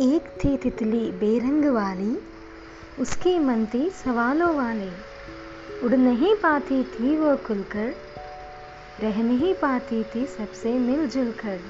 [0.00, 2.18] एक थी तितली बेरंग वाली
[2.98, 4.90] उसकी मन थी सवालों वाली।
[5.84, 7.92] उड़ नहीं पाती थी वो खुलकर,
[9.00, 11.60] रह नहीं पाती थी सबसे मिलजुल कर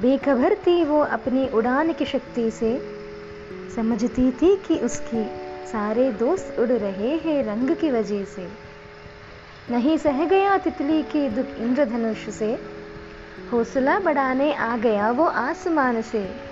[0.00, 2.78] बेखबर थी वो अपनी उड़ान की शक्ति से,
[3.76, 5.24] समझती थी कि उसकी
[5.72, 8.48] सारे दोस्त उड़ रहे हैं रंग की वजह से।
[9.70, 12.58] नहीं सह गया तितली के दुख इंद्रधनुष से,
[13.52, 16.51] हौसला बढ़ाने आ गया वो आसमान से।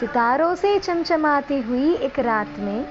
[0.00, 2.82] सितारों से चमचमाती हुई एक रात में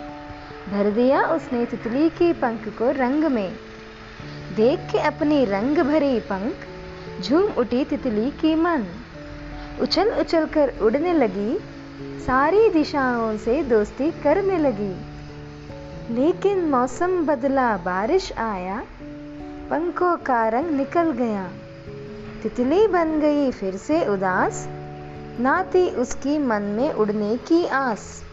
[0.72, 3.55] भर दिया उसने तितली के पंख को रंग में।
[4.55, 6.55] देख के अपनी रंग भरे पंख
[7.22, 8.86] झूम उठी तितली की मन।
[9.82, 11.60] उछल उछल कर उड़ने लगी,
[12.20, 14.96] सारी दिशाओं से दोस्ती करने लगी।
[16.16, 18.84] लेकिन मौसम बदला, बारिश आया,
[19.70, 21.52] पंखों का रंग निकल गया।
[22.44, 24.70] तितली बन गई फिर से उदास
[25.40, 28.24] ना थी उसकी मन में उड़ने की आस।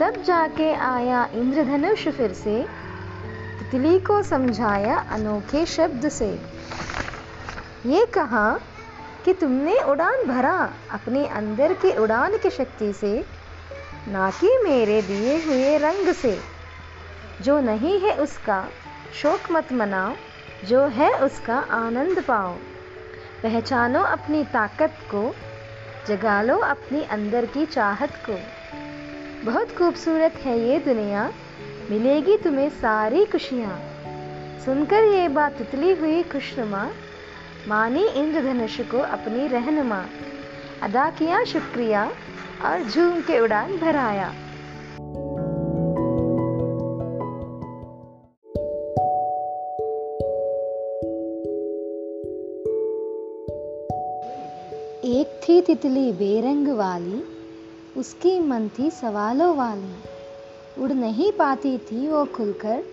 [0.00, 2.66] तब जाके आया इंद्रधनुष फिर से,
[3.58, 6.42] तितली को समझाया अनोखे शब्द से।
[7.86, 8.58] ये कहा
[9.24, 13.24] कि तुमने उड़ान भरा अपने अंदर के उड़ान की शक्ति से,
[14.08, 16.40] ना कि मेरे दिए हुए रंग से।
[17.42, 18.68] जो नहीं है उसका,
[19.22, 20.12] शोक मत मनाओ।
[20.68, 22.52] जो है उसका आनंद पाओ।
[23.42, 25.34] पहचानो अपनी ताकत को
[26.08, 28.38] जगा लो अपनी अंदर की चाहत को।
[29.50, 31.32] बहुत खूबसूरत है ये दुनिया।
[31.90, 33.78] मिलेगी तुम्हें सारी खुशियाँ।
[34.64, 36.90] सुनकर ये बात उतली हुई खुशनुमा।
[37.68, 40.04] मानी इंद्रधनुष को अपनी रहनुमा।
[40.82, 42.12] अदा किया शुक्रिया
[42.64, 44.34] और झूम के उड़ान भराया
[55.12, 57.22] एक थी तितली बेरंग वाली,
[57.96, 59.94] उसकी मन थी सवालों वाली।
[60.82, 62.84] उड़ नहीं पाती थी वो खुलकर,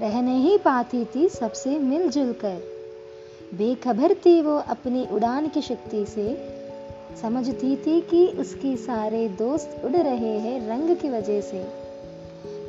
[0.00, 2.60] रह नहीं पाती थी सबसे मिलजुल कर
[3.54, 6.26] बेखबर थी वो अपनी उड़ान की शक्ति से,
[7.22, 11.64] समझती थी कि उसकी सारे दोस्त उड़ रहे हैं रंग की वजह से।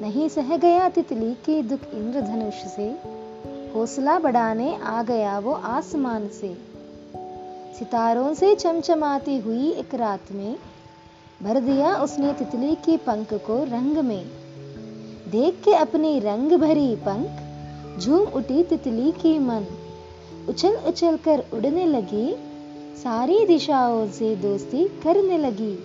[0.02, 2.96] नहीं सह गया तितली के दुख इंद्रधनुष से,
[3.74, 6.69] हौसला बढ़ाने आ गया वो आसमान से।
[7.78, 10.56] सितारों से चमचमाती हुई एक रात में
[11.44, 14.26] भर दिया उसने तितली के पंख को रंग में।
[15.28, 17.30] देख के अपनी रंग भरी पंख,
[18.00, 19.66] झूम उठी तितली की मन।
[20.50, 22.36] उछल उछल कर उड़ने लगी,
[22.98, 25.80] सारी दिशाओं से दोस्ती करने लगी।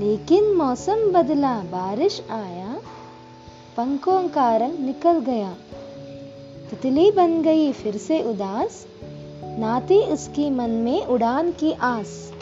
[0.00, 2.80] लेकिन मौसम बदला, बारिश आया,
[3.76, 5.54] पंखों का रंग निकल गया।
[6.70, 8.86] तितली बन गई फिर से उदास
[9.58, 12.32] नाती उसकी मन में उड़ान की आस।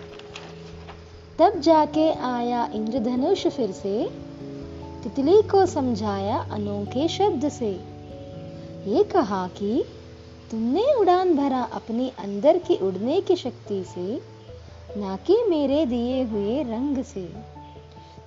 [1.39, 4.11] तब जाके आया इंद्रधनुष फिर से,
[5.03, 7.71] तितली को समझाया अनोखे शब्द से।
[8.87, 9.85] ये कहा कि
[10.51, 14.23] तुमने उड़ान भरा अपने अंदर की उड़ने की शक्ति से,
[14.97, 17.33] ना कि मेरे दिए हुए रंग से।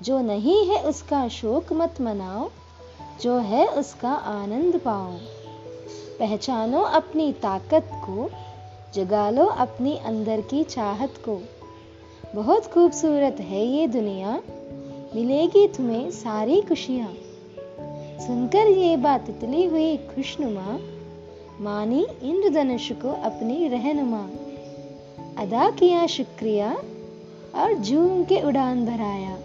[0.02, 2.50] जो नहीं है उसका शोक मत मनाओ,
[3.22, 5.12] जो है उसका आनंद पाओ।
[6.20, 8.30] पहचानो अपनी ताकत को
[8.96, 11.42] जगा लो अपनी अंदर की चाहत को।
[12.36, 14.42] बहुत खूबसूरत है ये दुनिया।
[15.16, 17.14] मिलेगी तुम्हें सारी खुशियाँ।
[18.28, 20.80] सुनकर ये बात तितली हुई खुशनुमा।
[21.62, 24.30] मानी इंद्रधनुष को अपनी रहनुमा।
[25.38, 26.84] अदा किया शुक्रिया
[27.56, 29.38] और झूम के उड़ान भराया